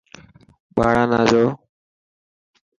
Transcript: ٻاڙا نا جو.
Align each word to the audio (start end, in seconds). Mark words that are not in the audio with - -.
ٻاڙا 0.75 1.03
نا 1.11 1.19
جو. 1.31 1.43